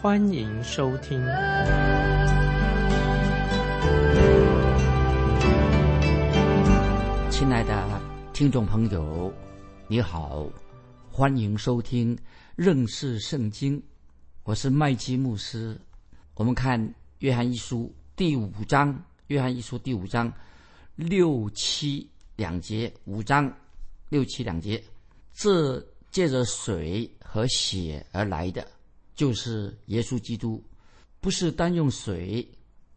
[0.00, 1.18] 欢迎收听。
[7.28, 8.00] 亲爱的
[8.32, 9.32] 听众朋友，
[9.88, 10.46] 你好。
[11.10, 12.16] 欢迎收听
[12.54, 13.82] 认识圣经，
[14.44, 15.76] 我是麦基牧师。
[16.34, 18.96] 我们看约翰一书第五章，
[19.26, 20.32] 约翰一书第五章
[20.94, 23.52] 六七两节，五章
[24.08, 24.80] 六七两节，
[25.34, 28.64] 这借着水和血而来的，
[29.18, 30.62] 就是耶稣基督，
[31.18, 32.48] 不是单用水，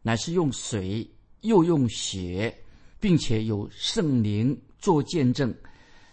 [0.03, 1.09] 乃是用水
[1.41, 2.55] 又用血，
[2.99, 5.51] 并且有圣灵做见证，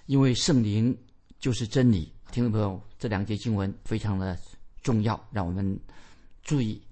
[0.07, 0.97] 因为圣灵。
[1.41, 4.37] 就是真理，听众朋友，这两节经文非常的
[4.83, 5.79] 重要，让我们
[6.43, 6.83] 注意。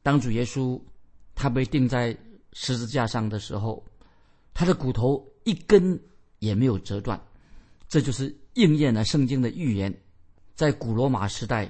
[0.00, 0.80] 当主耶稣
[1.34, 2.16] 他被钉在
[2.52, 3.84] 十字架上的时候，
[4.54, 6.00] 他的骨头一根
[6.38, 7.20] 也没有折断，
[7.88, 9.92] 这就是应验了圣经的预言。
[10.54, 11.68] 在古罗马时代，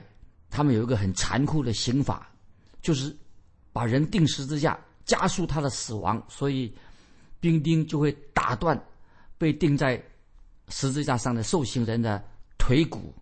[0.56, 2.32] 他们有一个很残酷的刑法，
[2.80, 3.14] 就是
[3.72, 6.74] 把人钉十字架，加速他的死亡，所以
[7.38, 8.82] 兵丁就会打断
[9.36, 10.02] 被钉在。
[10.68, 12.20] 十字架上的受刑人的
[12.58, 13.14] 腿骨，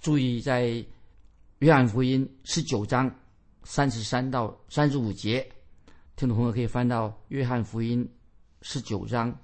[0.00, 0.86] 注意在
[1.58, 3.12] 约翰福音十九章
[3.64, 5.44] 三十三到三十五节，
[6.14, 8.08] 听众朋友可以翻到约翰福音
[8.62, 9.36] 十九章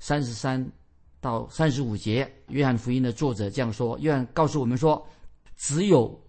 [0.00, 0.68] 三十三
[1.20, 2.28] 到三十五节。
[2.48, 5.06] 约翰福音的作者这样说：约翰告诉我们说，
[5.56, 6.20] 只有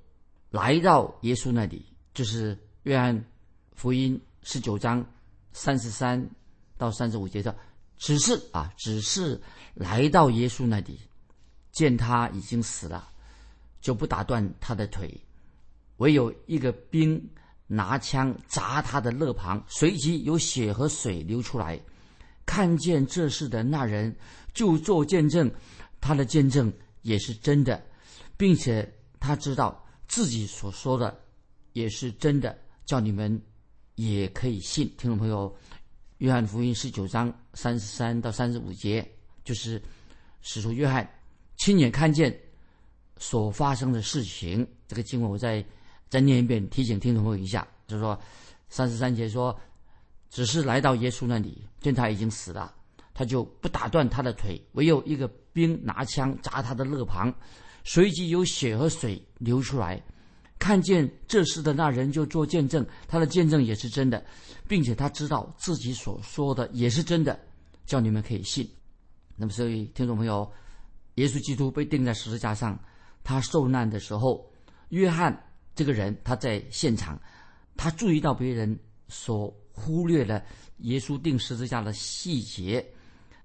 [0.49, 3.25] 来到耶稣那里，就是约翰
[3.73, 5.05] 福音十九章
[5.51, 6.29] 三十三
[6.77, 7.55] 到三十五节的。
[7.97, 9.41] 只是啊，只是
[9.73, 10.99] 来到耶稣那里，
[11.71, 13.09] 见他已经死了，
[13.81, 15.19] 就不打断他的腿。
[15.97, 17.27] 唯有一个兵
[17.65, 21.79] 拿枪砸他的肋旁，随即有血和水流出来。
[22.45, 24.15] 看见这事的那人
[24.53, 25.51] 就做见证，
[25.99, 26.71] 他的见证
[27.01, 27.83] 也是真的，
[28.37, 28.87] 并且
[29.19, 31.19] 他知道自己所说的
[31.73, 33.41] 也是真的，叫你们
[33.95, 34.87] 也可以信。
[34.97, 35.55] 听众朋友。
[36.19, 39.07] 约翰福音十九章三十三到三十五节，
[39.43, 39.79] 就是
[40.41, 41.07] 使徒约翰
[41.57, 42.35] 亲眼看见
[43.17, 44.67] 所发生的事情。
[44.87, 45.63] 这个经文我再
[46.09, 48.19] 再念一遍，提醒听众朋友一下，就是说
[48.67, 49.55] 三十三节说，
[50.27, 52.73] 只是来到耶稣那里，见他已经死了，
[53.13, 57.31] 他就不打断他的腿，唯有一个兵拿枪砸他的肋旁，
[57.87, 60.03] 随即有血和水流出来。
[60.59, 64.21] 看见这事的那人就做见证，他的见证也是真的，
[64.67, 67.39] 并且他知道自己所说的也是真的，
[67.85, 68.69] 叫你们可以信。
[69.37, 70.51] 那么，所以听众朋友，
[71.15, 72.77] 耶稣基督被钉在十字架上，
[73.23, 74.51] 他受难的时候，
[74.89, 77.17] 约翰这个人他在现场，
[77.77, 78.77] 他注意到别人
[79.07, 80.43] 所忽略了
[80.79, 82.85] 耶稣钉十字架的细节，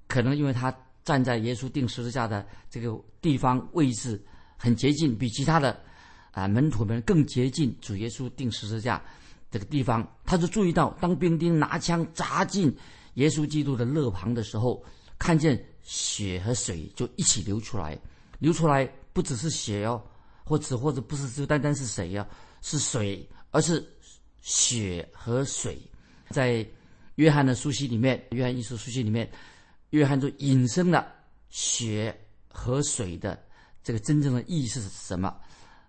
[0.09, 4.21] 可能因为他站在耶稣钉十字架的这个地方位置
[4.63, 5.77] 很接近，比其他的。
[6.31, 9.03] 啊，门徒们更接近主耶稣钉十字架
[9.51, 12.75] 这个地方，他就注意到，当兵丁拿枪砸进
[13.15, 14.83] 耶稣基督的肋旁的时候，
[15.19, 17.99] 看见血和水就一起流出来，
[18.39, 20.03] 流出来不只是血哦，
[20.43, 22.27] 或者或者不是就单单是水呀，
[22.63, 23.87] 是水，而是
[24.41, 25.79] 血和水。
[26.31, 26.67] 在
[27.17, 29.31] 约翰的书信里面，约翰一书书信里面，
[29.91, 31.13] 约翰就引申了
[31.51, 32.19] 血
[32.49, 33.39] 和水的
[33.83, 35.35] 这个真正的意义是什么。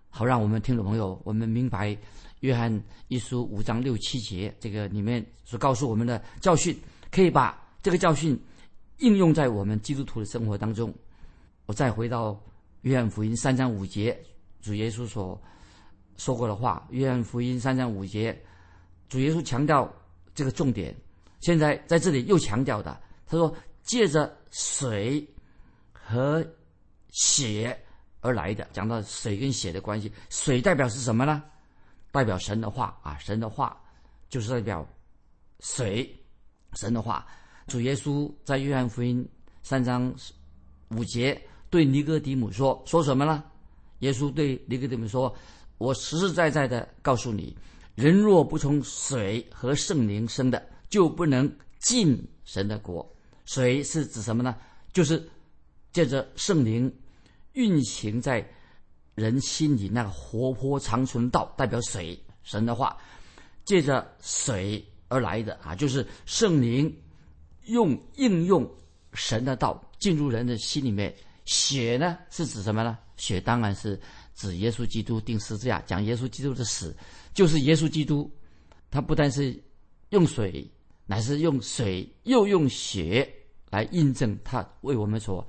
[0.08, 1.96] 好，让我们听众朋友，我们明白
[2.40, 6.78] 约翰一书五章六七节这个里面所告诉我们的教训，
[7.10, 8.40] 可以把这个教训
[8.98, 10.94] 应用在我们基督徒的生活当中。
[11.66, 12.40] 我再回到
[12.82, 14.16] 约翰福音三章五节，
[14.60, 15.40] 主耶稣所
[16.16, 16.86] 说过的话。
[16.90, 18.40] 约翰福音三章五节，
[19.08, 19.92] 主耶稣强调
[20.34, 20.94] 这个重点。
[21.40, 25.26] 现在在这里又强调的，他说：“借着水
[25.92, 26.46] 和
[27.10, 27.76] 血。”
[28.24, 31.42] 而来的，讲到水跟血的关系，水代表是什么呢？
[32.10, 33.78] 代表神的话啊，神的话
[34.30, 34.86] 就是代表
[35.60, 36.10] 水，
[36.72, 37.26] 神的话。
[37.66, 39.26] 主耶稣在约翰福音
[39.62, 40.10] 三章
[40.88, 41.38] 五节
[41.68, 43.44] 对尼哥底母说：“说什么呢？”
[44.00, 45.34] 耶稣对尼哥底母说
[45.76, 47.54] ：“我实实在在的告诉你，
[47.94, 53.06] 人若不从水和圣灵生的，就不能进神的国。
[53.44, 54.56] 水是指什么呢？
[54.94, 55.22] 就是
[55.92, 56.90] 借着圣灵。”
[57.54, 58.46] 运行在
[59.16, 62.96] 人心里那个活泼长存道，代表水神的话，
[63.64, 66.94] 借着水而来的啊，就是圣灵
[67.64, 68.68] 用应用
[69.12, 71.14] 神的道进入人的心里面。
[71.46, 72.98] 血呢是指什么呢？
[73.16, 74.00] 血当然是
[74.34, 76.96] 指耶稣基督钉十字架，讲耶稣基督的死，
[77.34, 78.30] 就是耶稣基督，
[78.90, 79.62] 他不但是
[80.08, 80.66] 用水，
[81.04, 83.30] 乃是用水又用血
[83.68, 85.46] 来印证他为我们所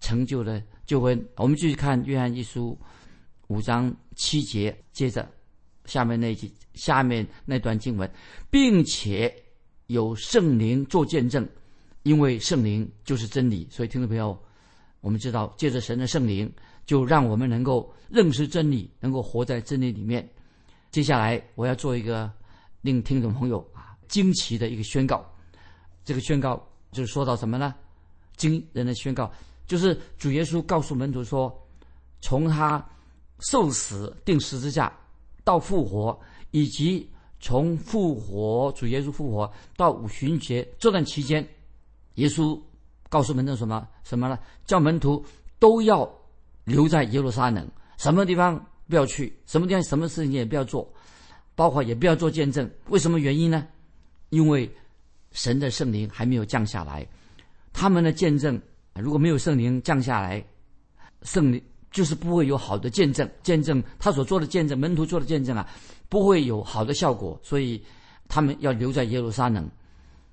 [0.00, 1.28] 成就了救恩。
[1.36, 2.78] 我们继续看约翰一书
[3.48, 5.28] 五章七节，接着
[5.84, 8.10] 下面那句下面那段经文，
[8.50, 9.34] 并且
[9.86, 11.48] 有圣灵做见证，
[12.02, 13.66] 因为圣灵就是真理。
[13.70, 14.38] 所以听众朋友。
[15.00, 16.52] 我们知道，借着神的圣灵，
[16.84, 20.28] 就让我们能够认识真理，能够活在真理里面。
[20.90, 22.28] 接下来，我要做一个
[22.80, 25.24] 令听众朋友啊惊奇的一个宣告。
[26.04, 26.60] 这个宣告
[26.90, 27.72] 就是说到什么呢？
[28.36, 29.32] 惊人的宣告，
[29.68, 31.56] 就是主耶稣告诉门徒说，
[32.20, 32.84] 从他
[33.38, 34.92] 受死、定十字架
[35.44, 36.18] 到复活，
[36.50, 41.48] 以及从复活主耶稣复活到五旬节这段期间，
[42.14, 42.60] 耶稣。
[43.10, 44.38] 告诉门徒什么什么呢？
[44.66, 45.24] 叫门徒
[45.58, 46.06] 都要
[46.64, 47.66] 留在耶路撒冷，
[47.96, 50.86] 什么地方不要去，什么地方什么事情也不要做，
[51.54, 52.70] 包括也不要做见证。
[52.90, 53.66] 为什么原因呢？
[54.28, 54.70] 因为
[55.32, 57.08] 神的圣灵还没有降下来，
[57.72, 58.60] 他们的见证
[59.00, 60.44] 如果没有圣灵降下来，
[61.22, 63.28] 圣灵就是不会有好的见证。
[63.42, 65.68] 见证他所做的见证，门徒做的见证啊，
[66.08, 67.38] 不会有好的效果。
[67.42, 67.82] 所以
[68.28, 69.68] 他们要留在耶路撒冷。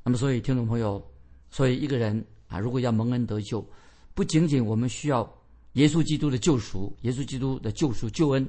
[0.03, 1.03] 那么，所以听众朋友，
[1.49, 2.25] 所以一个人。
[2.47, 3.67] 啊，如果要蒙恩得救，
[4.13, 5.27] 不仅仅我们需要
[5.73, 8.47] 耶稣基督的救赎，耶稣基督的救赎救恩，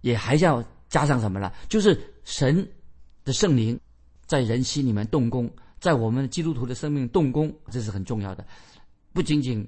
[0.00, 1.52] 也还要加上什么呢？
[1.68, 2.66] 就是神
[3.22, 3.78] 的圣灵
[4.24, 8.42] 在人心里面动工，在我们基督徒的生命动工，这是很重要的。
[9.12, 9.66] 不仅仅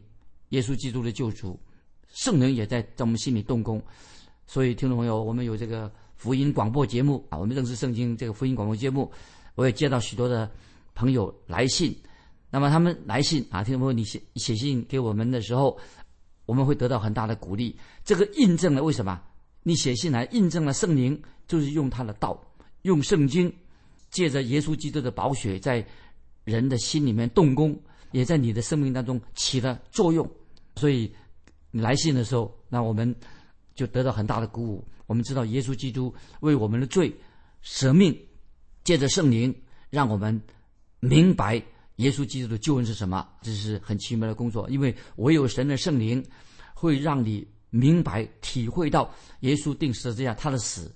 [0.51, 1.59] 耶稣基督的救赎，
[2.09, 3.83] 圣灵也在在我们心里动工。
[4.47, 9.11] 所以，听众朋友，我们有这个福音广播节目啊，我们认识圣经这个福音广播节目，
[9.55, 10.51] 我也接到许多的
[10.95, 11.97] 朋友来信。
[12.51, 15.79] 那么他们来信啊，听众朋友，你写写信给我们的时候，
[16.45, 17.75] 我们会得到很大的鼓励。
[18.05, 19.21] 这个印证了为什么？
[19.63, 22.39] 你写信来印证了圣灵就是用他的道，
[22.83, 23.51] 用圣经，
[24.11, 25.87] 借着耶稣基督的宝血，在
[26.45, 27.81] 人的心里面动工，
[28.13, 30.29] 也在你的生命当中起了作用。
[30.77, 31.13] 所以
[31.71, 33.15] 你来信的时候，那我们
[33.75, 34.85] 就得到很大的鼓舞。
[35.07, 37.15] 我们知道耶稣基督为我们的罪
[37.61, 38.17] 舍命，
[38.85, 39.55] 借着圣灵
[39.91, 40.41] 让我们
[41.01, 41.63] 明白。
[41.97, 43.29] 耶稣基督的救恩是什么？
[43.43, 46.25] 这是很奇妙的工作，因为唯有神的圣灵
[46.75, 49.09] 会让你明白、体会到
[49.41, 50.91] 耶稣定十字架他的死，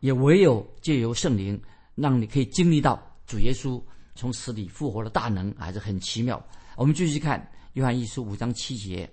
[0.00, 1.60] 也唯有借由圣灵，
[1.94, 3.80] 让你可以经历到主耶稣
[4.18, 6.44] 从死里复活的大能，还是很奇妙。
[6.74, 9.08] 我们继续看约翰一书五章七节，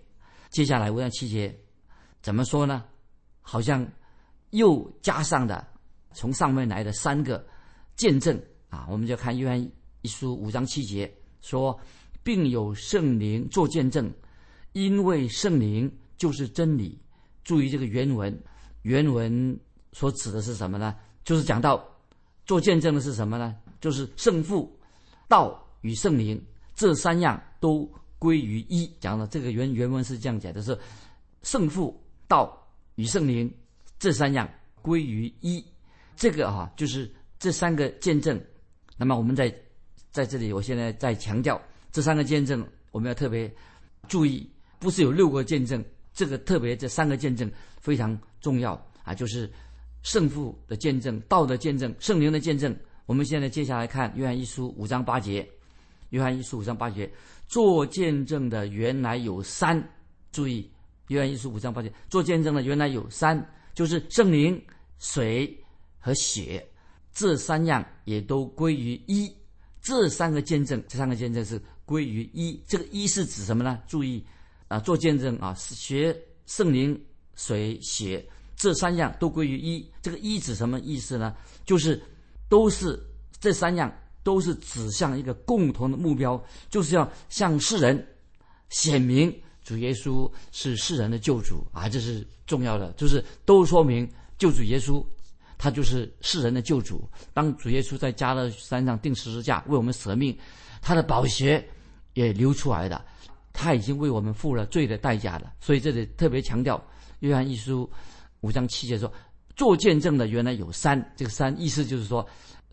[0.50, 1.56] 接下来五章七节
[2.24, 2.84] 怎么说呢？
[3.40, 3.88] 好像
[4.50, 5.66] 又加上的
[6.12, 7.46] 从上面来的三个
[7.96, 8.36] 见证
[8.70, 9.72] 啊，我们就看约翰
[10.02, 11.14] 一书五章七节。
[11.42, 11.80] 说，
[12.24, 14.12] 并有圣灵做见证，
[14.74, 17.00] 因为圣灵就是真理。
[17.44, 18.36] 注意这个原文，
[18.82, 19.60] 原文
[19.94, 20.96] 所指的是什么呢？
[21.24, 21.88] 就是讲到
[22.48, 23.56] 做见证的是什么呢？
[23.80, 24.75] 就是圣父、
[25.28, 26.44] 道与圣灵
[26.76, 27.90] 这三样都
[28.20, 28.86] 归于一。
[29.00, 30.78] 讲的这个原原文是这样讲的：是
[31.44, 32.58] 圣父、道
[32.96, 33.54] 与圣灵
[34.00, 34.50] 这三样
[34.82, 35.64] 归于一。
[36.16, 38.40] 这个哈就是这三个见证。
[38.98, 39.54] 那么我们在。
[40.16, 43.54] 在这里，我现在在强调这三个见证，我们要特别
[44.08, 47.52] 注意，不是有六个见证，这个特别这三个见证
[47.82, 49.52] 非常重要啊，就是
[50.04, 52.74] 圣父的见证、道的见证、圣灵的见证。
[53.06, 55.48] 我们现在接下来看约翰一书五章八节，
[56.10, 57.12] 约翰一书五章八节，
[57.48, 59.82] 做见证的原来有三，
[60.32, 60.70] 注意
[61.10, 64.60] 约翰一书五章八节，做见证的原来有三，就是圣灵、
[64.98, 65.56] 水
[66.00, 66.68] 和血，
[67.14, 69.32] 这三样也都归于一。
[69.82, 72.60] 这三个见证，这三个见证是归于一。
[72.68, 73.80] 这个一是指什么呢？
[73.88, 74.26] 注意，
[74.68, 77.00] 啊，做见证啊，学圣灵、
[77.36, 79.88] 水、血这三样都归于一。
[80.02, 81.36] 这个一指什么意思呢？
[81.66, 82.02] 就是
[82.50, 83.00] 都是
[83.40, 88.08] 这三样都是指向一个共同的目标，就是要向世人
[88.70, 89.34] 显明
[89.64, 95.04] 主耶稣是世人的救主啊，这是重要的，就是都说明救主耶稣。
[95.58, 97.08] 他就是世人的救主。
[97.34, 100.38] 当主耶稣在加勒山上钉十字架为我们舍命，
[100.82, 101.66] 他的宝血
[102.14, 103.04] 也流出来的，
[103.54, 105.54] 他已经为我们付了罪的代价了。
[105.62, 106.84] 所以这里特别强调，
[107.20, 107.90] 约翰一书
[108.42, 109.12] 五章七节说
[109.56, 112.28] ：“做见证的原来有三，这个三意思就是说，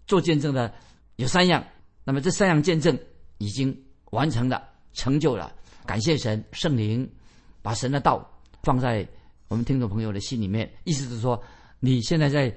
[0.07, 0.73] 做见证的
[1.17, 1.65] 有三样。
[2.05, 2.99] 那么这三样见证
[3.39, 3.77] 已经
[4.11, 4.62] 完成了，
[4.93, 5.53] 成就了。
[5.87, 7.09] 感谢神，圣灵
[7.62, 8.29] 把神的道
[8.62, 9.07] 放在
[9.49, 11.43] 我们听众朋友的心里面，意思是说，
[11.81, 12.53] 你现在在。”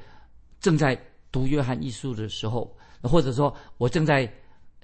[0.61, 0.99] 正在
[1.31, 4.27] 读约翰一书的时候，或者说我正在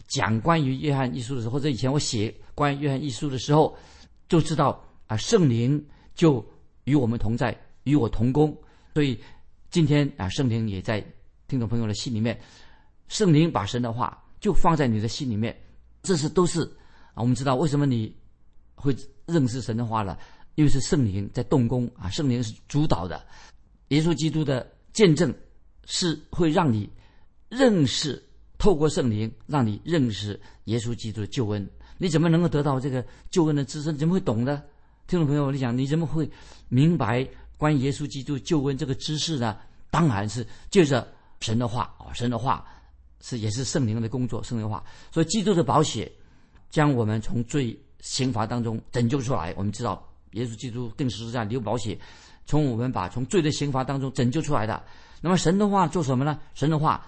[0.08, 3.76] 讲关于约翰一书的时候，或者以前我写关于约翰一书的时候，
[4.30, 5.84] 就知道啊，圣灵
[6.14, 6.46] 就
[6.84, 8.56] 与我们同在，与我同工。
[8.94, 9.20] 所以
[9.70, 11.04] 今天啊，圣灵也在
[11.48, 12.40] 听众朋友的心里面，
[13.08, 15.56] 圣灵把神的话就放在你的心里面，
[16.04, 16.62] 这是都是
[17.14, 18.14] 啊，我们知道为什么你
[18.76, 18.96] 会
[19.26, 20.20] 认识神的话了，
[20.56, 23.26] 因为是圣灵在动工啊，圣灵是主导的，
[23.90, 25.34] 耶稣基督的见证
[25.86, 26.90] 是会让你
[27.50, 28.22] 认识，
[28.58, 31.70] 透过圣灵让你认识耶稣基督的救恩。
[31.98, 33.94] 你怎么能够得到这个救恩的知识？
[33.94, 34.64] 怎么会懂呢？
[35.08, 36.30] 听众朋友，你想你怎么会
[36.68, 37.28] 明白？
[37.62, 39.56] 关于耶稣基督救恩这个知识呢，
[39.92, 41.08] 当然是借着
[41.42, 42.66] 神的话啊，神的话
[43.20, 44.84] 是也是圣灵的工作，圣灵话。
[45.12, 46.12] 所以基督的宝血
[46.72, 49.54] 将我们从罪刑罚当中拯救出来。
[49.56, 51.96] 我们知道耶稣基督定十字架流宝血，
[52.48, 54.84] 从我们把从罪的刑罚当中拯救出来的。
[55.22, 56.40] 那么神的话做什么呢？
[56.56, 57.06] 神的话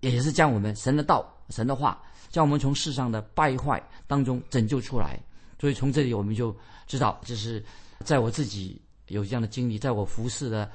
[0.00, 5.18] 也是将我们神的道、神的话将我们从世上的败坏当中拯救出来。
[5.58, 6.54] 所以从这里我们就
[6.86, 7.64] 知道，就是
[8.00, 8.78] 在我自己。
[9.08, 10.70] 有这样的经历，在我服侍的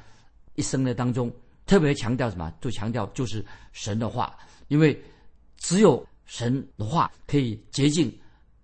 [0.56, 1.32] 一生的当中，
[1.66, 2.54] 特别强调什么？
[2.62, 5.00] 就强调就是神的话，因为
[5.58, 8.12] 只有神的话可以洁净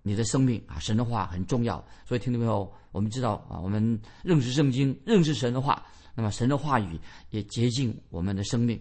[0.04, 0.78] 你的生命啊！
[0.80, 2.72] 神的话很重要，所以听到没有？
[2.92, 7.00] 我们知道啊，我们认识圣经，认识神的话，那么神的话语
[7.32, 8.80] 也洁净我们的生命。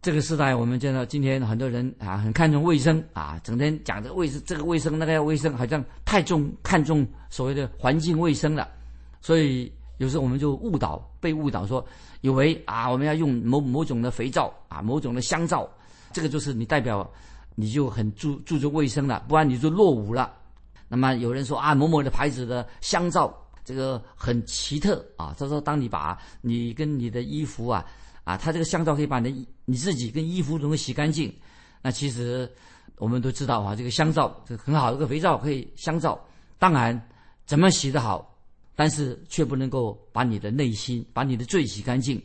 [0.00, 8.68] 这个时代，我们见到今天很多人啊，很看重卫生啊，整天讲这个卫生，这个卫生，那个要卫生，好像太重看重所谓的环境卫生了，
[9.20, 9.70] 所以。
[10.02, 11.86] 有时候我们就误导，被误导说，
[12.22, 15.68] 以为啊，我们要用某某种的肥皂啊，某种的香皂，
[16.12, 17.08] 这个就是你代表，
[17.54, 20.34] 你就很注注重卫生了，不然你就落伍了。
[20.88, 23.32] 那么有人说啊，某某的牌子的香皂，
[23.64, 25.32] 这个很奇特啊。
[25.38, 27.86] 他说，当你把你跟你的衣服啊，
[28.24, 31.32] 啊，他这个香皂可以把你你自己跟衣服都能洗干净。
[31.80, 32.50] 那其实
[32.96, 36.20] 我们都知道啊，这个香皂这很好，这个肥皂可以香皂，
[36.58, 37.00] 当然
[37.46, 38.28] 怎么洗得好。
[38.74, 42.20] 但是却不能够把你的内心、把你的罪洗干净，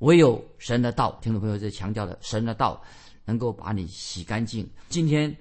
[0.00, 1.18] 唯有神的道。
[1.22, 2.82] 听众朋友在强调的，神的道
[3.24, 4.68] 能够把你洗干净。
[4.88, 5.34] 今天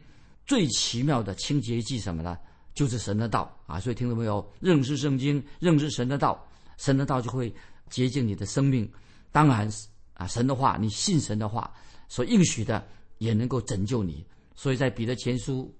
[0.46, 2.38] 最奇妙的清洁剂什么呢？
[2.74, 3.80] 就是神的道啊！
[3.80, 6.46] 所以听众朋友认识圣经、认识神的道，
[6.78, 7.54] 神的道就会
[7.90, 8.92] 洁净你的生命。
[9.32, 9.70] 当然
[10.14, 11.74] 啊，神的话，你信神的话
[12.10, 12.86] 所应许的，
[13.18, 14.26] 也能够拯救你。
[14.56, 15.74] 所以在彼得前书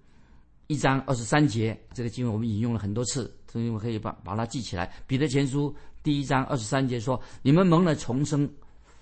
[0.68, 3.34] 一章二十三节，这个经文我们引用了很多次。
[3.52, 4.92] 所以我们可以把把它记起来。
[5.08, 8.50] 彼得前书第一章二十三节说：“你们蒙了重生，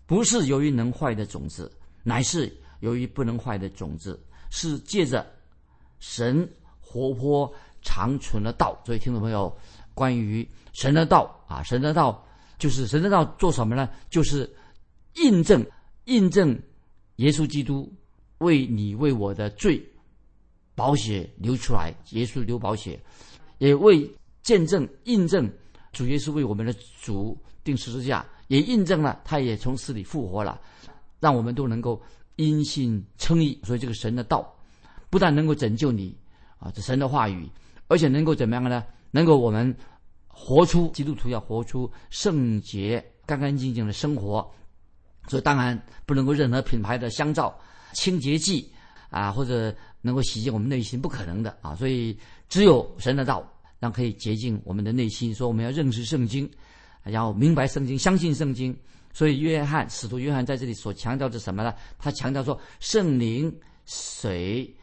[0.06, 1.72] 不是由于能坏的种子，
[2.04, 5.26] 乃是由于不能坏的种子，是借着
[6.00, 6.48] 神
[6.80, 7.52] 活泼
[7.82, 9.52] 长存的道。”所以，听众朋友，
[9.96, 12.24] 关于神的道啊，神的道
[12.60, 13.90] 就是神的道做什么呢？
[14.12, 14.48] 就是
[15.16, 15.66] 印证
[16.06, 16.56] 印证
[17.16, 17.92] 耶稣基督
[18.38, 19.84] 为你为我的罪
[20.76, 23.00] 宝血流出来，耶稣流宝血，
[23.58, 24.10] 也为。
[24.44, 25.50] 见证、印证，
[25.94, 30.60] 主耶稣为我们的主定十字架，也印证了他也从死里复活了，
[31.22, 32.02] 让我们都能够
[32.36, 33.58] 因信称义。
[33.64, 34.54] 所以这个神的道，
[35.10, 36.14] 不但能够拯救你
[36.60, 37.50] 啊，这神的话语，
[37.88, 38.84] 而且能够怎么样呢？
[39.12, 39.74] 能够我们
[40.28, 44.46] 活出基督徒要活出圣洁、干干净净的生活。
[45.30, 47.58] 所以当然不能够任何品牌的香皂、
[47.94, 48.70] 清洁剂
[49.14, 51.74] 啊，或者能够洗净我们内心，不可能的啊。
[51.76, 52.18] 所以
[52.50, 53.48] 只有神的道。
[53.80, 55.36] 让可以洁净我们的内心。
[55.36, 56.50] 说我们要认识圣经，
[57.04, 58.74] 然后明白圣经，相信圣经。
[59.12, 61.76] 所以约翰使徒约翰在这里所强调的什么呢？
[62.00, 63.54] 他强调说，圣灵、
[63.86, 64.74] 水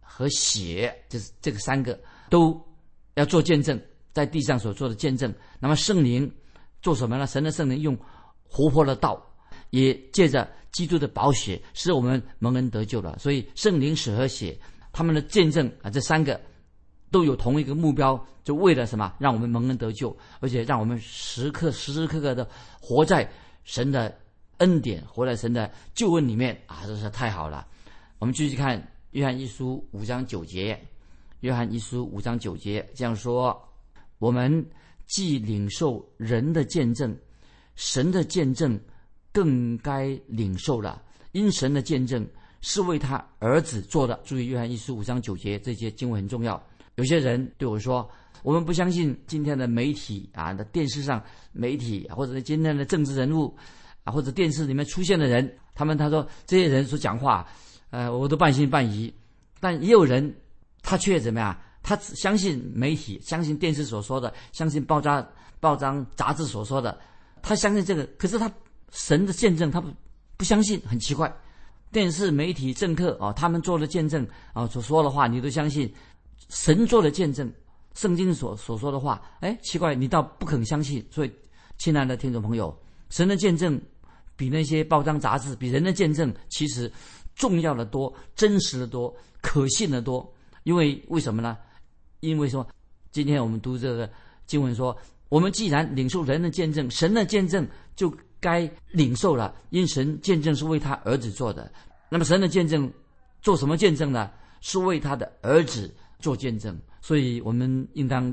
[0.00, 1.98] 和血，就是这个三个
[2.28, 2.62] 都
[3.14, 3.80] 要做见证，
[4.12, 5.32] 在地上所做的见证。
[5.58, 6.30] 那么圣灵
[6.82, 7.26] 做什么呢？
[7.26, 7.96] 神的圣灵用
[8.46, 9.18] 活泼的道，
[9.70, 13.16] 也借着基督的宝血，使我们蒙恩得救了。
[13.18, 14.58] 所以圣灵、水和血，
[14.92, 16.40] 他们的见证啊，这三个。
[17.12, 19.14] 都有同一个目标，就为了什么？
[19.18, 22.48] 让我们蒙恩得救，而且让我们时刻时时刻刻的
[22.80, 23.30] 活在
[23.64, 24.18] 神的
[24.56, 26.86] 恩典，活在神的救恩里面啊！
[26.86, 27.66] 真是太好了。
[28.18, 30.82] 我们继续看约翰一书五章九节，
[31.40, 33.62] 约翰一书五章九节这样说：
[34.18, 34.66] 我们
[35.06, 37.14] 既领受人的见证，
[37.74, 38.80] 神的见证
[39.32, 41.00] 更该领受了，
[41.32, 42.26] 因神的见证
[42.60, 44.20] 是为他儿子做的。
[44.24, 46.62] 注意，约翰一书五章九节这些经文很重要。
[46.96, 48.08] 有些人对我说
[48.44, 51.22] ：“我们不相信今天的媒体啊，的电视上
[51.52, 53.56] 媒体，或者是今天的政治人物
[54.04, 57.48] 啊，或者电视里面出现的人，他们他说这些人所讲话，
[57.90, 59.12] 呃，我都半信半疑。
[59.58, 60.34] 但也有人，
[60.82, 61.58] 他却怎么样？
[61.82, 65.26] 他只相信媒体，相信电视所说的，相信报章、
[65.58, 66.98] 报章、杂志所说的，
[67.40, 68.04] 他相信这个。
[68.18, 68.52] 可是他
[68.92, 69.88] 神的见证，他不
[70.36, 71.34] 不相信，很奇怪。
[71.90, 75.92] 电视媒体、政客啊，他们做的见证啊，所说的话，你都相信。
[76.48, 77.52] 神做的见证，
[77.94, 81.04] 圣经所所说的话，哎，奇怪，你倒不肯相信。
[81.10, 81.32] 所以，
[81.78, 82.74] 亲爱的听众朋友，
[83.10, 83.80] 神的见证
[84.36, 86.90] 比那些报章杂志、比人的见证，其实
[87.34, 90.30] 重要的多、真实的多、可信的多。
[90.64, 91.56] 因为为什么呢？
[92.20, 92.66] 因为说，
[93.10, 94.08] 今天我们读这个
[94.46, 94.96] 经文说，
[95.28, 99.54] 我们既然领受人的见证，神的见证就该领受了。
[99.70, 101.72] 因神见证是为他儿子做的，
[102.10, 102.92] 那么神的见证
[103.40, 104.30] 做什么见证呢？
[104.60, 105.90] 是为他的儿子。
[106.22, 108.32] 做见证，所以我们应当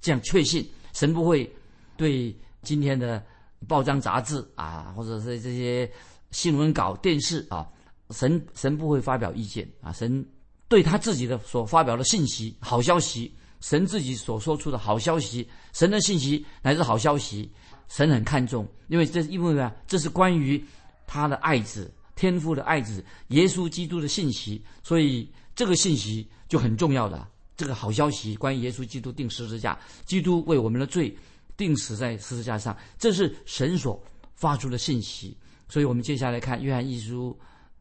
[0.00, 1.54] 这样确信：神不会
[1.94, 3.22] 对今天的
[3.68, 5.86] 报章杂志啊，或者是这些
[6.30, 7.68] 新闻稿、电视啊，
[8.12, 9.92] 神神不会发表意见啊。
[9.92, 10.26] 神
[10.66, 17.52] 对他自己的所发表的信息、好消息，神自己所说出的好消息，神的信息乃是好消息，
[17.88, 20.62] 神很看重，因为这因为呢，这是关于
[21.06, 26.26] 他的爱子、天父的爱子耶稣基督的信息，所以这个信息。
[26.48, 27.26] 就很重要的
[27.56, 31.12] 这个好消息，关于耶稣基督定十字架，基督为我们的罪
[31.56, 34.00] 定死在十字架上，这是神所
[34.36, 35.36] 发出的信息。
[35.68, 37.36] 所以我们接下来看约翰一书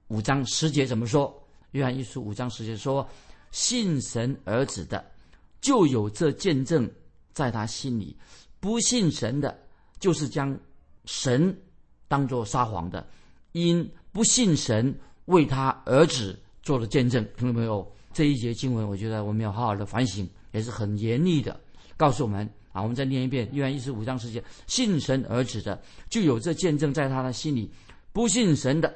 [0.07, 1.31] 五章十节怎么说？
[1.73, 3.07] 约翰一书五章十节说
[3.53, 5.05] ：“信神儿子的，
[5.61, 6.89] 就有这见证
[7.33, 8.15] 在他心里；
[8.59, 9.55] 不信神的，
[10.05, 10.55] 就是将
[11.05, 11.57] 神
[12.07, 13.03] 当作撒谎的，
[13.53, 14.95] 因不信神
[15.25, 17.91] 为他儿子做了见证。”听到没有？
[18.13, 21.59] 这一节经文，我觉得我们要好好的反省，也是很严厉的，
[21.97, 22.83] 告诉我们啊。
[22.83, 27.67] 我们再念一遍《约翰一书五章十节》：信神儿子的，就有这见证在他的心里；
[28.13, 28.93] 不信神的，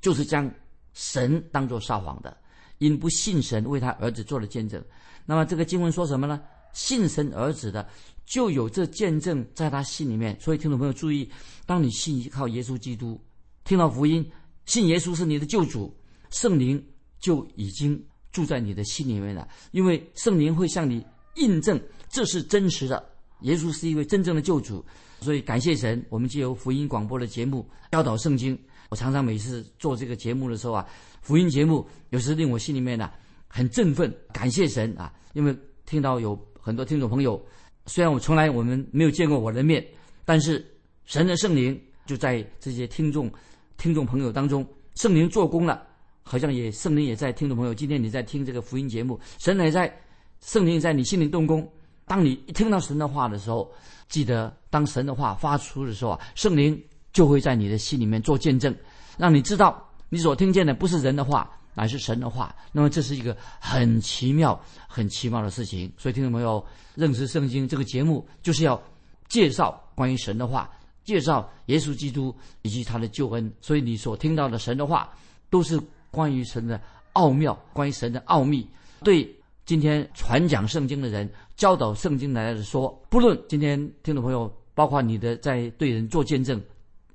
[0.00, 0.48] 就是将
[0.94, 2.36] 神当作撒谎的，
[2.78, 4.80] 因不信神为他儿子做了见证。
[5.26, 6.40] 那么这个经文说什么呢？
[6.72, 7.86] 信神儿子的，
[8.24, 10.38] 就有这见证在他心里面。
[10.40, 11.28] 所以听众朋友注意，
[11.66, 13.20] 当你信靠耶稣基督，
[13.64, 14.24] 听到福音，
[14.66, 15.94] 信耶稣是你的救主，
[16.30, 16.84] 圣灵
[17.18, 18.02] 就已经。
[18.32, 21.04] 住在你的心里面了，因为圣灵会向你
[21.34, 23.06] 印证这是真实的。
[23.42, 24.82] 耶稣是一位真正的救主，
[25.20, 26.02] 所以感谢神。
[26.08, 28.58] 我们借由福音广播的节目教导圣经，
[28.88, 30.88] 我常常每次做这个节目的时候啊，
[31.20, 33.10] 福音节目有时令我心里面呢
[33.48, 35.12] 很振奋，感谢神啊！
[35.34, 35.54] 因为
[35.84, 37.38] 听到有很多听众朋友，
[37.86, 39.84] 虽然我从来我们没有见过我的面，
[40.24, 40.64] 但是
[41.04, 43.30] 神的圣灵就在这些听众
[43.76, 45.86] 听众朋友当中，圣灵做工了。
[46.24, 49.92] 好像也圣灵也在听众朋友，今天你在听这个福音节目，神也在，
[50.40, 51.68] 圣灵在你心里动工。
[52.06, 53.68] 当你一听到神的话的时候，
[54.08, 56.80] 记得当神的话发出的时候啊，圣灵
[57.12, 58.72] 就会在你的心里面做见证，
[59.18, 62.54] 让你知道你所听见的不是人的话，乃是神的话。
[62.72, 65.92] 那么这是一个很奇妙、很奇妙的事情。
[65.96, 68.80] 所以听众朋友，认识圣经这个节目就是要
[69.28, 70.70] 介绍关于神的话，
[71.04, 73.52] 介绍耶稣基督以及他的救恩。
[73.60, 75.12] 所以你所听到的神的话
[75.50, 75.80] 都是。
[76.12, 76.78] 关于神的
[77.14, 78.68] 奥妙，关于神的奥秘，
[79.02, 86.60] 对今天传讲圣经的人、教导圣经的说，不论今天听众朋友，包括你的在对人做见证、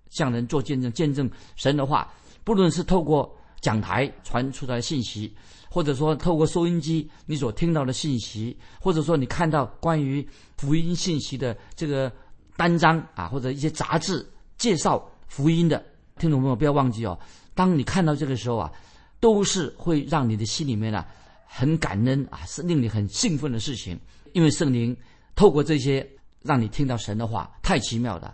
[0.10, 2.12] 向人做见证、见证神的话，
[2.43, 5.34] 不论是透过讲台传出来的信息，
[5.70, 12.12] 或者说透过收音机你所听到的信息，或者说你看到关于福音信息的这个
[12.56, 14.26] 单张啊，或者一些杂志
[14.58, 15.84] 介绍福音的
[16.17, 17.17] 听众朋友，不要忘记哦。
[17.54, 18.72] 当你看到这个时候啊，
[19.20, 21.06] 都是会让你的心里面呢
[21.46, 24.00] 很感恩啊，是令你很兴奋的事情。
[24.34, 24.96] 因为圣灵
[25.36, 26.08] 透过这些
[26.43, 28.34] 让你听到神的话，太奇妙的。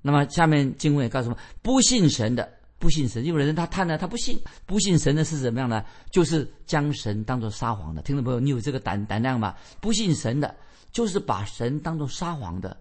[0.00, 2.50] 那么下面经文也告诉我们：不信神的，
[2.84, 4.38] 不信神，因为人他贪呢，他不信。
[4.66, 5.82] 不信神的是怎么样呢？
[6.10, 8.02] 就是将神当做撒谎的。
[8.02, 9.54] 听众朋友，你有这个胆胆量吗？
[9.80, 10.54] 不信神的，
[10.92, 12.76] 就是把神当做撒谎的。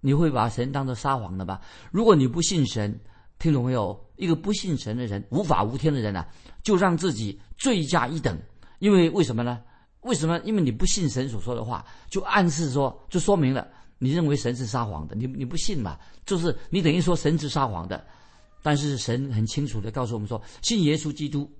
[0.00, 1.60] 你会把神当做撒谎的吧？
[1.92, 2.98] 如果你不信神。
[3.38, 3.96] 听懂没有？
[4.16, 6.26] 一个不信神的人、无法无天的人呢，
[6.64, 8.36] 就让自己罪加一等。
[8.80, 9.60] 因为为什么呢？
[10.00, 10.40] 为什么？
[10.40, 15.14] 因为你不信神所说的话，就暗示说，就说明了你认为神是撒谎的。
[15.14, 15.96] 你你不信嘛？
[16.26, 18.04] 就是你等于说神是撒谎的。
[18.62, 21.50] 但是神很清楚的告诉我们说，信耶稣基督，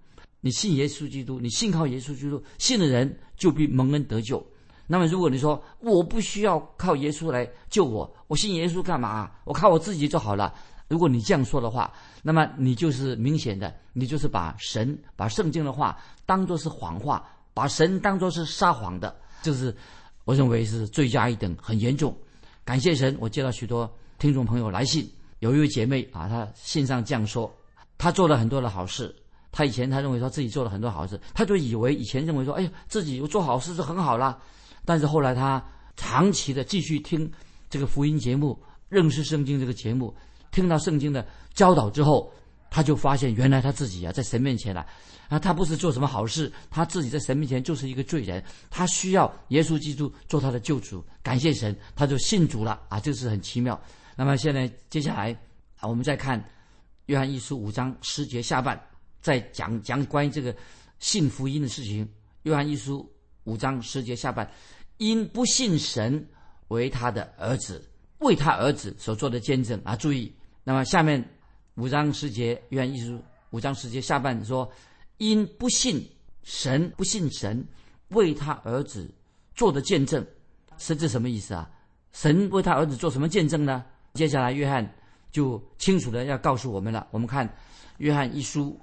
[0.40, 4.44] 你信耶稣基督，你信靠耶稣基督，信的人就必蒙恩得救。
[4.86, 9.30] 那么如果你说我不需要靠耶稣来救我，我信耶稣干嘛？
[9.44, 10.54] 我靠我自己就好了。
[10.88, 19.76] 如果你这样说的话，那么你就是明显的，你就是把神、把圣经的话当作是谎话，把神当作是撒谎的，就是
[20.24, 22.16] 我认为是罪加一等，很严重。
[22.64, 25.06] 感谢神，我接到许多听众朋友来信，
[25.40, 27.52] 有一位姐妹啊，她信上这样说：
[27.96, 29.14] 她做了很多的好事，
[29.52, 34.38] 她以前她认为说自己做了很多好事，她就以为以前认为说，哎呀，自己做好事就很好啦。
[34.84, 35.64] 但是后来她
[35.96, 37.30] 长期的继续听
[37.70, 40.14] 这个福音节目，认识圣经这个节目。
[40.50, 42.32] 听到圣经的教导之后，
[42.70, 44.86] 他就发现原来他自己啊，在神面前啊，
[45.28, 51.04] 啊，他不是做什么好事，他自己在神面前就是一个罪人，他需要耶稣基督做他的救主。
[51.22, 53.78] 感谢神，他就信主了啊，这是很奇妙。
[54.18, 55.30] 那么现在接下来
[55.76, 56.42] 啊，我们再看
[57.06, 58.76] 约翰一书五章十节下半，
[59.20, 60.52] 再讲讲关于这个
[60.98, 62.06] 信福音的事情。
[62.42, 63.08] 约翰一书
[63.44, 64.50] 五章十节下半，
[64.96, 66.28] 因不信神
[66.66, 70.34] 为他的儿子，为他儿子所做的见证啊，注意。
[70.64, 71.24] 那么下面。
[71.76, 74.68] 五章十节，约翰一书五章十节下半说
[75.18, 76.04] ：“因不信
[76.42, 77.64] 神，不信神
[78.08, 79.08] 为他儿子
[79.54, 80.26] 做的见证，
[80.76, 81.70] 是这什么意思啊？
[82.10, 83.86] 神为他儿子做什么见证呢？
[84.14, 84.94] 接下来约翰
[85.30, 87.06] 就清楚的要告诉我们了。
[87.10, 87.48] 我们看
[87.98, 88.78] 约翰一书，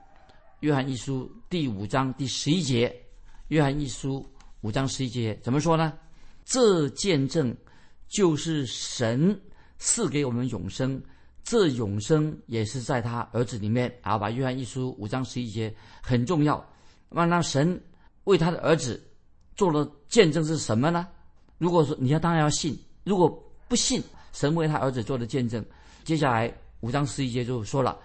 [0.60, 2.96] 约翰一书第五章第十一节，
[3.48, 4.26] 约翰一书
[4.62, 5.94] 五章十一节怎么说呢？
[6.46, 7.56] 这见证
[8.08, 9.40] 就是神
[9.78, 11.02] 赐给我们永生。”
[11.46, 14.18] 这永生也是在他儿子里面啊！
[14.18, 16.58] 把约翰一书五章十一节很重要。
[17.08, 17.80] 那么，神
[18.24, 19.00] 为他的儿子
[19.56, 21.08] 做了见证是什么呢？
[21.60, 23.30] 如果说你要当然要信，如果
[23.68, 24.02] 不信，
[24.36, 25.64] 神为他儿子做的见证，
[26.04, 27.98] 接下来五章十一节就说了，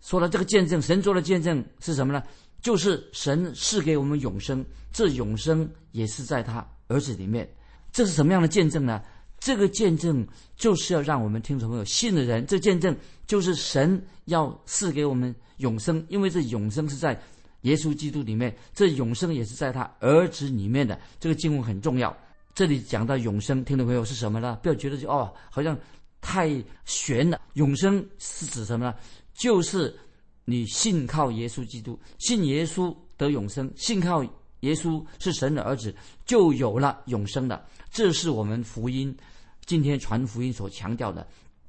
[0.00, 2.22] 说了这个见证，神做的见证是什么呢？
[2.60, 7.52] 就是神赐给我们永生，这永生也是在他儿子里面。
[7.90, 9.02] 这是什么样的见证呢？
[9.40, 10.24] 这个见证
[10.56, 17.20] 就是要让我们听众朋友信的人，这见证就是神要赐给我们永生，因为这永生是在
[17.62, 20.96] 耶稣基督里面，这永生也是在他儿子里面的。
[21.18, 22.16] 这个经文很重要。
[22.54, 24.58] 这里讲到永生，听众朋友是什么呢？
[24.62, 25.78] 不要觉得就哦，好像
[26.20, 26.50] 太
[26.84, 27.40] 玄了。
[27.54, 28.94] 永生是指什么呢？
[29.32, 29.98] 就是
[30.44, 34.22] 你信靠耶稣基督，信耶稣得永生，信靠
[34.60, 35.94] 耶稣是神的儿子，
[36.26, 37.66] 就有了永生的。
[37.90, 39.16] 这是我们福音。
[39.64, 41.26] 今天传福音所强调的，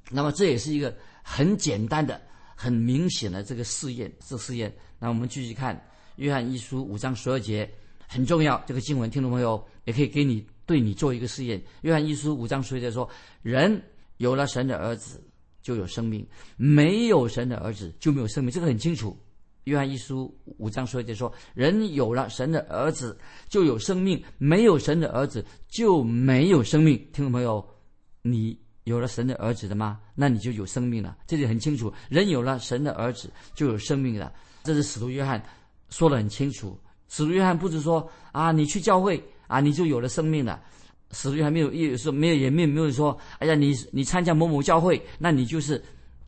[0.10, 2.20] 那么这也是一个很简单的、
[2.56, 4.12] 很明显的这个试验。
[4.28, 5.76] 这试验，那我们继续看
[6.16, 7.72] 《约翰一书》五章十二节，
[8.08, 8.62] 很重要。
[8.66, 11.60] 这个经文，听众朋友也可以给你对你做一个试验。
[11.82, 13.10] 《约翰一书》五章十节说
[13.42, 13.82] ：“人
[14.18, 15.24] 有了神的儿子，
[15.62, 16.24] 就有生命；
[16.58, 19.12] 没有神的儿子，就没有生命。”这个很清楚。
[19.64, 27.66] 《约翰一书》五章十节说：“人有了神的儿子，就有生命；没有神的儿子，就没有生命。”听众朋友。
[28.26, 30.00] 你有了神的儿子的吗？
[30.16, 31.18] 那你就有生命了。
[31.28, 34.32] 这里很清楚，人有了神的儿子就有生命了。
[34.64, 35.44] 这是使徒约翰
[35.90, 36.80] 说的很清楚。
[37.10, 39.22] 使徒约翰不是说啊，你去教会
[39.54, 40.60] 啊，你就有了生命了。
[41.12, 45.80] 使徒约翰没有也说没有也没有没有说，哎呀，你你参加某某教会，那你就是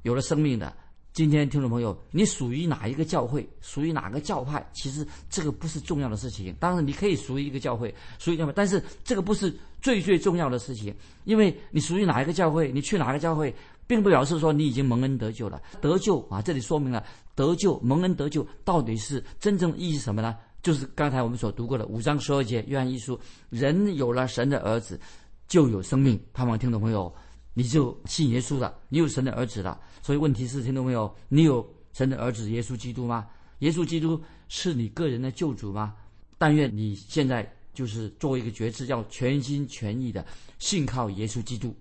[0.03, 0.71] 有了生命的。
[1.11, 4.63] 今天听众朋友，你属于哪一个教会，属于哪个教派？
[4.73, 6.53] 其实这个不是重要的事情。
[6.59, 10.93] 当然，你可以属于一个教会，属于教派，但是这个不是最最重要的事情。
[11.23, 13.55] 因为你属于哪一个教会，你去哪个教会，
[13.87, 15.59] 并不表示说你已经蒙恩得救了。
[15.81, 20.35] 得救啊，这里说明了得救、蒙恩得救到底是真正意义什么呢？
[20.65, 23.19] 就是刚才我们所读过的五章十二节约翰一书：
[23.51, 24.99] 人有了神的儿子，
[25.47, 26.19] 就有生命。
[26.33, 27.13] 盼望听众朋友。
[27.53, 29.79] 你就信耶稣了，你有神的儿子了。
[30.01, 31.15] 所以问题是，听众朋友？
[31.29, 33.27] 你有神的儿子耶稣基督吗？
[33.59, 35.93] 耶稣基督是你个人的救主吗？
[36.39, 40.25] 但愿你现在就是作为一个决志，要全心全意的
[40.57, 41.75] 信靠耶稣基督。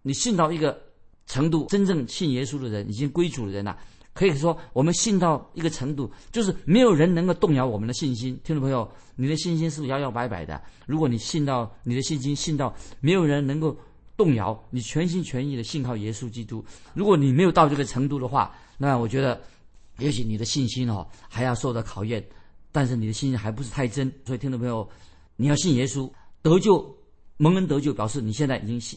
[0.00, 0.80] 你信到一个
[1.26, 3.78] 程度，真正信耶稣的人，已经归主的人了。
[4.12, 8.38] 可以说，我们信到一个程度，就是没有人能够动摇我们的信心。
[8.44, 10.62] 听众朋友，你的信心是摇摇摆摆的。
[10.86, 13.76] 如果你信到你的信心信到没有人能够。
[14.14, 16.62] 动摇，你全心全意的信靠耶稣基督。
[16.94, 19.40] 如果你没有到这个程度的话，那我觉得，
[19.98, 22.22] 也许你的信心哦还要受到考验。
[22.70, 24.88] 但是你的信心还不是太真，所以听众朋友，
[25.34, 26.08] 你要信耶稣
[26.42, 26.94] 得救，
[27.38, 28.96] 蒙恩得救，表示你现在已经信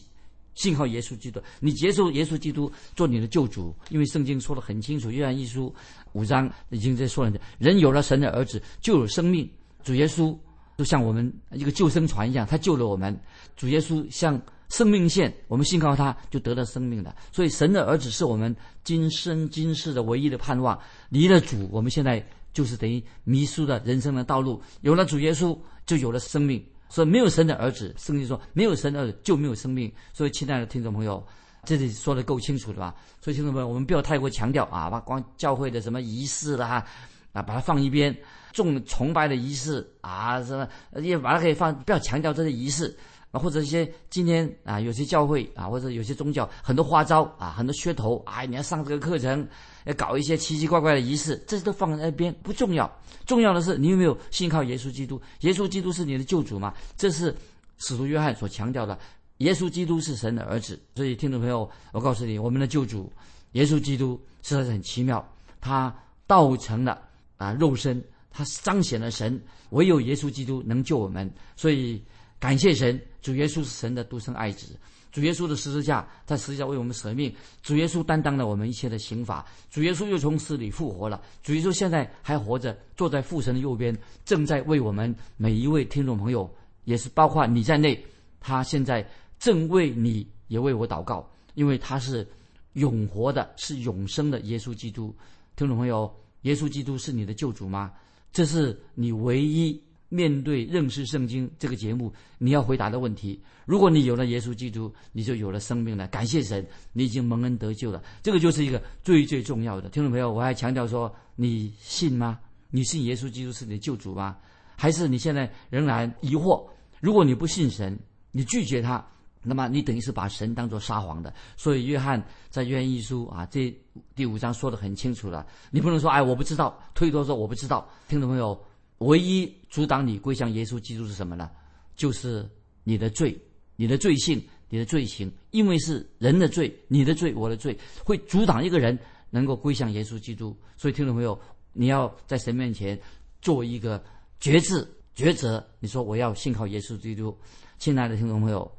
[0.56, 3.72] 信靠耶稣基督，你接受耶稣基督做你的救主。
[3.90, 5.72] 因为圣经说的很清楚，约翰一书
[6.12, 9.48] 五章已经在说了，人有了神的儿子就有生命。
[9.84, 10.36] 主耶稣
[10.76, 13.16] 就像我们一个救生船一样，他救了我们。
[13.56, 14.42] 主耶稣像。
[14.68, 17.14] 生命线，我们信靠他，就得到生命了。
[17.30, 20.76] 所以，神的儿子是我们今生今世的唯一的盼望。
[21.08, 22.20] 离了主，我们现在
[22.52, 24.60] 就是等于迷失了人生的道路。
[24.80, 26.60] 有了主耶稣，就有了生命。
[26.88, 29.92] 所以，没有神的儿子，圣经说没有神的儿子就没有生命。
[30.12, 31.24] 所以，亲爱的听众朋友，
[31.64, 32.94] 这里说的够清楚的吧？
[33.20, 36.84] 所以，听众朋友，我们不要太过强调啊，把光教会的什么仪式啦，
[37.32, 38.16] 啊，把它放一边，
[38.52, 40.68] 重崇拜的仪式啊，什么
[41.00, 42.96] 也把它可以放，不要强调这些仪式。
[43.38, 49.46] 或者一些今天啊，有些教会啊，或者有些宗教很多花招啊，很多噱头啊，你要上这个课程，
[49.84, 52.90] 要搞一些奇奇怪怪的仪式，这些都放在那边不重要。
[53.24, 55.20] 重要的是你有没有信靠耶稣基督？
[55.40, 56.72] 耶稣基督是你的救主嘛？
[56.96, 57.34] 这是
[57.78, 58.98] 使徒约翰所强调的。
[59.38, 63.12] 耶稣基督是神的儿子，所以听众朋友，我告诉你，我们的救主
[63.52, 65.22] 耶稣基督实在是很奇妙。
[65.60, 65.94] 他
[66.26, 67.02] 道成了
[67.36, 69.38] 啊肉身，他彰显了神，
[69.70, 71.30] 唯有耶稣基督能救我们。
[71.54, 72.02] 所以
[72.38, 74.76] 感谢神，主耶稣是神的独生爱子。
[75.12, 83.96] 主耶稣的十字架在十字架为我们舍命，主耶稣担当了我们一切的刑罚，主耶稣又从死里复活了，主耶稣现在还活着，坐在父神的右边，
[84.26, 87.98] 正在为我们每一位听众朋友，也是包括你在内，
[88.40, 92.26] 他现在正为你也为我祷告，因为他是
[92.74, 95.16] 永活的，是永生的耶稣基督。
[95.54, 97.90] 听众朋友，耶稣基督是你的救主吗？
[98.32, 99.82] 这是你唯一。
[100.08, 106.06] 面对认识圣经这个节目，你要回答的问题：如果你有了耶稣基督，你就有了生命了。
[106.08, 108.00] 感谢神，你已经蒙恩得救了。
[108.22, 109.88] 这个就是一个最最重要的。
[109.88, 112.38] 听众朋友，我还强调说，你信吗？
[112.70, 114.36] 你信耶稣基督是你的救主吗？
[114.76, 116.64] 还是你现在仍然疑惑？
[117.00, 117.98] 如果你不信神，
[118.30, 119.04] 你拒绝他，
[119.42, 121.34] 那么你等于是把神当作撒谎的。
[121.56, 123.76] 所以约翰在约翰一书啊，这
[124.14, 125.44] 第五章说的很清楚了。
[125.72, 127.88] 你不能说哎，我不知道，推脱说我不知道。
[128.06, 128.56] 听众朋友。
[128.98, 131.50] 唯一阻挡你归向耶稣基督是什么呢？
[131.96, 132.48] 就是
[132.84, 133.38] 你的罪，
[133.76, 135.30] 你的罪性，你的罪行。
[135.50, 138.98] 因为是人的罪，你的罪，我的罪，会阻挡一个人
[139.30, 140.56] 能够归向耶稣基督。
[140.76, 141.38] 所以，听众朋友，
[141.72, 142.98] 你要在神面前
[143.42, 144.02] 做一个
[144.40, 145.66] 决志、抉择。
[145.78, 147.36] 你说我要信靠耶稣基督。
[147.78, 148.70] 亲爱的听众朋友，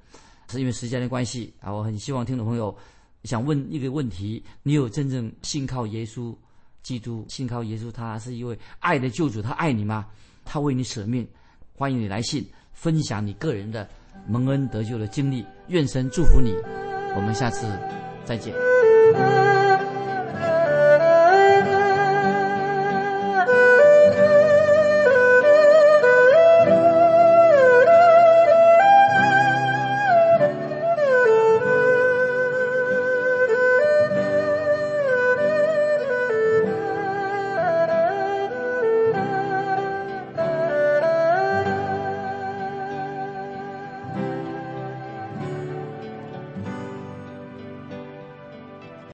[0.49, 2.75] 是因为时间的关系啊，我很希望听众朋友
[3.23, 6.36] 想问一个问题：你有真正信靠耶稣？
[6.81, 10.05] 基督信靠耶稣，他是一位爱的救主，他爱你吗？
[10.45, 11.27] 他为你舍命，
[11.73, 13.87] 欢迎你来信分享你个人的
[14.27, 15.45] 蒙恩得救的经历。
[15.67, 16.53] 愿神祝福你，
[17.15, 17.67] 我们下次
[18.23, 18.55] 再见。